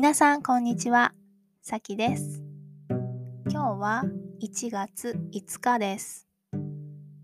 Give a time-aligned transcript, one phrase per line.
[0.00, 1.12] 皆さんこんにちは、
[1.60, 2.42] さきです。
[3.50, 4.02] 今日は
[4.42, 6.26] 1月5日です。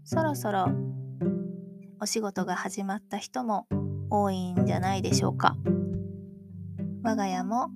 [0.04, 0.66] そろそろ
[1.98, 3.66] お仕事が始まった人も
[4.10, 5.56] 多いんじゃないでしょうか。
[7.02, 7.70] 我が家も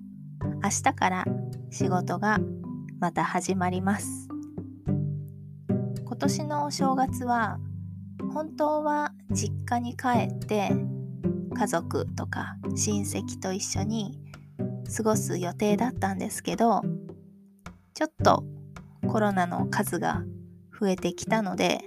[0.63, 1.25] 明日から
[1.71, 2.37] 仕事が
[2.99, 4.29] また始まります。
[6.05, 7.57] 今年のお正月は
[8.35, 10.69] 本当は実家に帰って
[11.55, 14.20] 家族とか親戚と一緒に
[14.95, 16.81] 過ごす予定だったんですけど
[17.93, 18.43] ちょっと
[19.07, 20.23] コロナの数が
[20.79, 21.81] 増えてきたので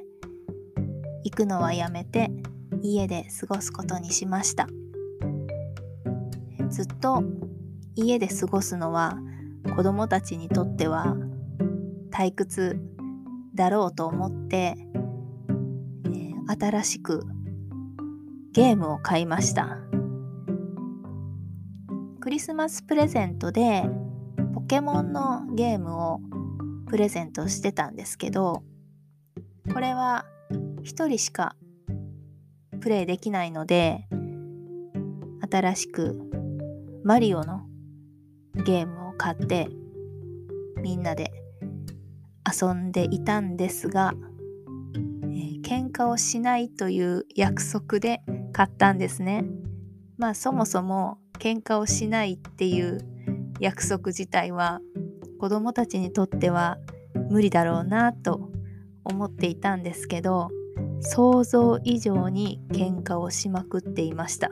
[1.25, 2.31] 行くのはやめて
[2.83, 4.69] 家で過ごすことにしました。
[6.69, 7.23] ずっと
[7.95, 9.19] 家で過ごすのは
[9.77, 11.17] 子供たちにとっては
[12.11, 12.81] 退屈
[13.55, 14.77] だろうと思って、
[16.07, 17.25] えー新しく
[18.53, 19.79] ゲームを買いました。
[22.25, 23.85] クリスマスプレゼントで
[24.55, 26.21] ポケモンのゲームを
[26.89, 28.63] プレゼントしてたんですけど
[29.71, 30.25] これは
[30.85, 31.55] 1人しか
[32.81, 34.07] プレイできないので
[35.53, 36.19] 新しく
[37.05, 37.67] マリオの
[38.55, 39.69] ゲームを買って
[40.81, 41.31] みんなで
[42.51, 44.15] 遊んでいたんですが、
[45.25, 48.23] えー喧嘩をしないという約束で
[48.55, 49.45] 買ったんですね。
[50.17, 52.99] まあそもそも喧嘩をしないっていう
[53.61, 54.81] 約束自体は
[55.39, 56.79] 子供たちにとっては
[57.31, 58.51] 無理だろうなと
[59.05, 60.49] 思っていたんですけど
[61.01, 64.51] 想像以上に喧嘩をしまくっていました。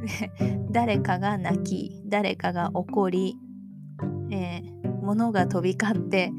[0.00, 0.32] で
[0.70, 3.36] 誰かが泣き誰かが怒り、
[4.30, 6.30] えー物が飛び交って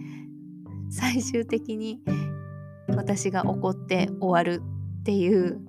[0.91, 2.02] 最終的に
[2.95, 4.61] 私が怒って終わる
[5.02, 5.59] っていう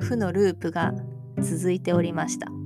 [0.00, 0.94] 負のループが
[1.40, 2.57] 続いておりました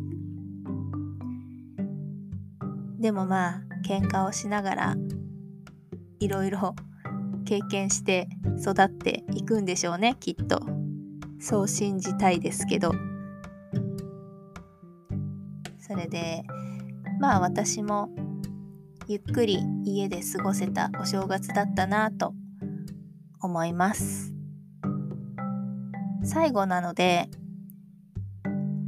[3.02, 4.96] でもまあ喧嘩をしながら
[6.20, 6.76] いろいろ
[7.44, 8.28] 経験して
[8.60, 10.60] 育っていくんでしょうねきっと。
[11.40, 12.92] そう信じたいですけど。
[15.80, 16.44] それで
[17.18, 18.08] まあ私も
[19.08, 22.34] ゆっくり家で過ごせたお正月だったなと
[23.40, 24.32] 思います。
[26.22, 27.28] 最後なので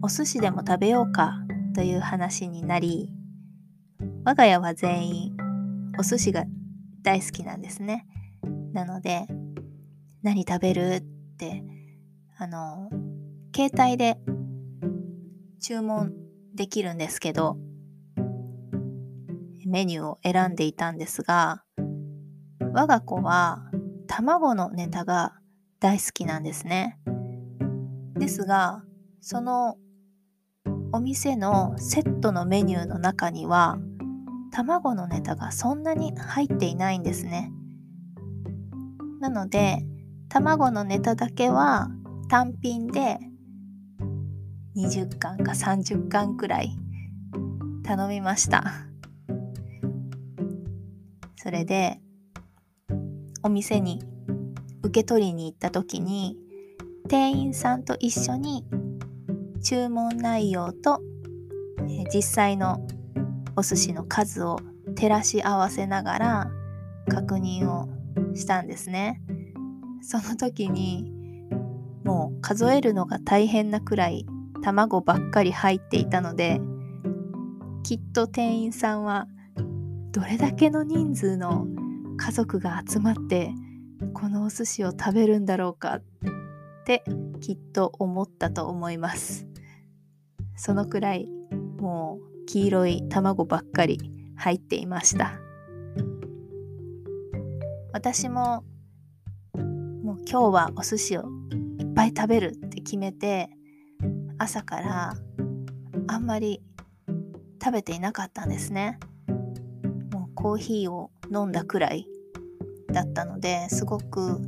[0.03, 1.35] お寿司でも食べようか
[1.75, 3.11] という話になり
[4.27, 5.37] 我が家は全員
[5.99, 6.45] お寿司が
[7.03, 8.07] 大好きなんですね。
[8.73, 9.27] なので
[10.23, 11.05] 何食べるっ
[11.37, 11.62] て
[12.39, 12.89] あの
[13.55, 14.17] 携帯で
[15.61, 16.15] 注文
[16.55, 17.59] できるんですけど
[19.67, 21.62] メニューを選んでいたんですが
[22.73, 23.62] 我が子は
[24.06, 25.35] 卵のネタが
[25.81, 26.99] 大好きなんですね。
[28.17, 28.83] ですが
[29.21, 29.77] その
[30.93, 33.79] お店のセットのメニューの中には
[34.55, 37.53] 卵のネタがそんなに入っていないんですね。
[39.21, 39.85] なので
[40.29, 41.89] 卵のネタだけは
[42.29, 43.19] 単品で
[44.77, 46.71] 20巻か30巻くらい
[47.83, 48.65] 頼みました。
[51.37, 52.01] それで
[53.43, 54.05] お店に
[54.85, 56.39] 受け取りに行った時に
[57.09, 58.65] 店員さんと一緒に
[59.65, 61.01] 注文内容と、
[62.13, 62.87] 実際の
[63.57, 64.59] お寿司の数を
[64.97, 66.51] 照らし合わせながら
[67.09, 67.89] 確認を
[68.35, 69.23] したんですね。
[70.03, 71.11] その時に
[72.05, 74.27] もう数えるのが大変なくらい
[74.63, 76.61] 卵ばっかり入っていたので
[77.83, 79.27] きっと店員さんは
[80.11, 81.67] どれだけの人数の
[82.17, 83.51] 家族が集まって
[84.13, 86.03] このお寿司を食べるんだろうかっ
[86.85, 87.03] て
[87.41, 89.47] きっと思ったと思います。
[90.57, 91.29] そのくらい
[91.79, 93.99] もう黄色い卵ばっかり
[94.37, 95.38] 入っていました。
[97.93, 98.65] 私も
[100.03, 101.25] もう今日はお寿司を
[101.78, 103.49] いっぱい食べるって決めて
[104.37, 105.14] 朝から
[106.08, 106.61] あんまり
[107.62, 108.99] 食べていなかったんですね。
[110.12, 112.06] もうコーヒーを飲んだくらい
[112.93, 114.40] だったのですごく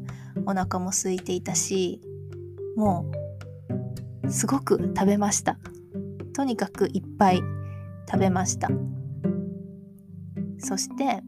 [0.45, 2.01] お腹も空いていたし
[2.77, 3.11] も
[4.25, 5.59] うすごく食べました。
[6.35, 7.41] とにかくいっぱい
[8.11, 8.69] 食べました。
[10.59, 11.23] そして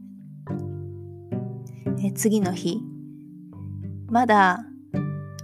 [2.01, 2.81] え次の日
[4.07, 4.65] まだ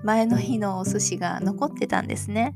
[0.03, 2.55] 前の日のお寿司が残ってたんですね。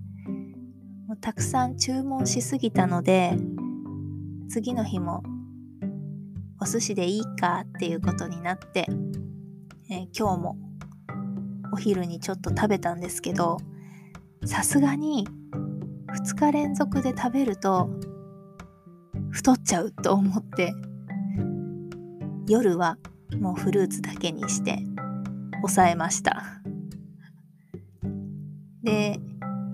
[1.08, 3.36] もうたくさん注文しすぎたので
[4.50, 5.24] 次の日も
[6.62, 8.86] お寿司でいいかっていうことになって、
[9.90, 10.58] え今日も
[11.72, 13.58] お昼にちょっと食べたんですけど
[14.46, 15.28] さすがに
[16.08, 17.90] 2日連続で食べると
[19.31, 20.74] 太っちゃうと思って。
[22.50, 22.98] 夜は
[23.40, 24.80] もうフルーツだけにして
[25.58, 26.62] 抑えました。
[28.81, 29.20] で、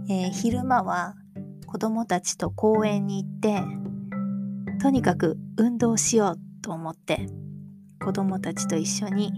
[0.09, 1.15] えー、昼間は
[1.67, 3.61] 子供たちと公園に行って
[4.81, 7.27] とにかく運動しようと思って
[8.03, 9.31] 子供たちと一緒に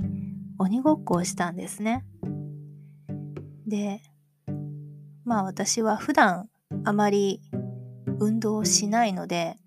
[0.58, 2.04] 鬼ごっこをしたんですね。
[3.68, 4.02] で
[5.26, 6.50] まあ私は普段
[6.86, 7.40] あまり
[8.20, 9.58] 運動しないので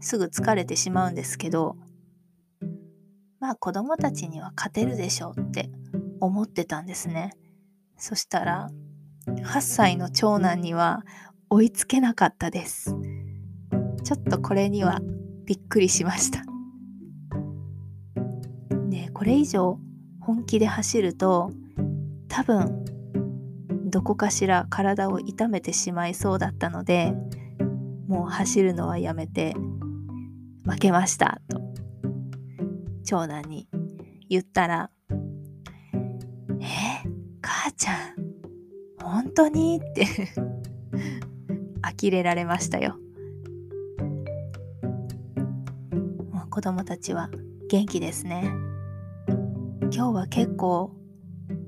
[0.00, 1.76] すぐ疲れてしまうんですけど
[3.40, 5.70] まあ子供たちには勝てるでしょうって
[6.20, 7.32] 思ってたんですね。
[7.96, 8.68] そしたら
[9.26, 11.02] 8歳の長男には
[11.50, 12.94] 追いつけなかったです。
[14.04, 15.00] ちょっとこれには
[15.44, 16.42] びっくりしました。
[18.90, 19.78] でこれ以上
[20.20, 21.50] 本気で走ると
[22.28, 22.84] 多分
[23.90, 27.14] どこかしら体を痛めてしまいそうだったので
[28.06, 29.54] もう走るのはやめて
[30.68, 31.60] 負けましたと
[33.04, 33.68] 長男に
[34.28, 34.90] 言ったら
[36.60, 37.08] 「え
[37.40, 37.96] 母ちゃん
[39.02, 40.06] 本当に?」って
[42.00, 42.96] 呆れられましたよ。
[46.32, 47.30] もう子供たちは
[47.70, 48.52] 元気ですね。
[49.90, 50.94] 今日は結構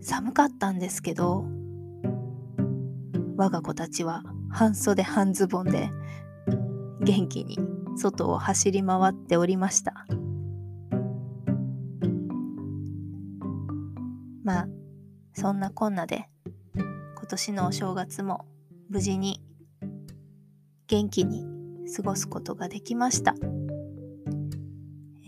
[0.03, 1.47] 寒かったんですけど
[3.37, 5.89] 我が子たちは半袖半ズボンで
[7.01, 7.59] 元気に
[8.01, 10.07] 外を走り回っておりました。
[14.43, 14.69] まあ
[15.35, 16.29] そんなこんなで
[16.75, 16.87] 今
[17.29, 18.47] 年のお正月も
[18.89, 19.41] 無事に
[20.89, 21.47] 元気に
[21.95, 23.35] 過ごすことができました、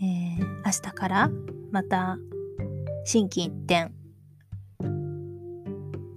[0.01, 1.29] えー、明日から
[1.71, 2.17] また
[3.05, 3.91] 心機一転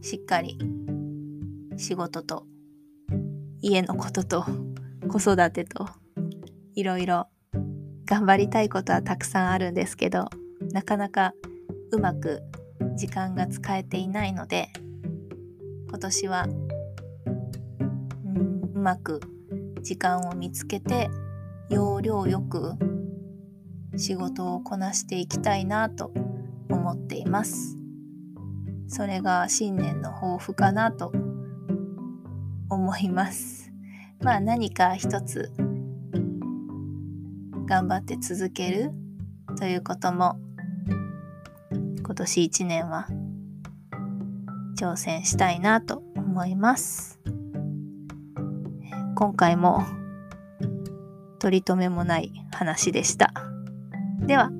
[0.02, 0.58] しっかり
[1.76, 2.46] 仕事と
[3.60, 4.44] 家のことと
[5.08, 5.88] 子育てと
[6.76, 7.26] いろいろ
[8.04, 10.28] 頑張りたいことはたくさんあるんですけど
[10.72, 11.32] なかなか
[11.90, 12.42] うまく
[12.94, 14.68] 時間が使えていないので
[15.88, 16.46] 今年は、
[18.24, 19.20] うん、うまく
[19.82, 21.10] 時間を見つけて
[21.68, 22.74] 要領よく
[23.96, 26.12] 仕事をこなしていきたいなと
[26.68, 27.76] 思っています
[28.86, 31.12] それが新年の抱負かなと
[32.68, 33.72] 思います。
[34.20, 35.52] まあ何か一つ
[37.66, 38.92] 頑張って続ける
[39.58, 40.38] ということも
[41.70, 43.08] 今年一年は
[44.78, 47.18] 挑戦したいなと思います。
[49.16, 49.84] 今回も
[51.40, 53.32] 取り留めもない話でした。
[54.20, 54.50] では。